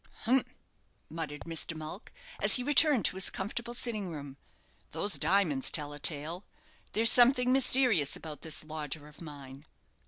"Humph!" 0.23 0.55
muttered 1.11 1.41
Mr. 1.41 1.77
Mulck, 1.77 2.11
as 2.41 2.55
he 2.55 2.63
returned 2.63 3.05
to 3.05 3.17
his 3.17 3.29
comfortable 3.29 3.75
sitting 3.75 4.09
room; 4.09 4.35
"those 4.93 5.13
diamonds 5.19 5.69
tell 5.69 5.93
a 5.93 5.99
tale. 5.99 6.43
There's 6.93 7.11
something 7.11 7.51
mysterious 7.53 8.15
about 8.15 8.41
this 8.41 8.63
lodger 8.63 9.07
of 9.07 9.21
mine. 9.21 9.63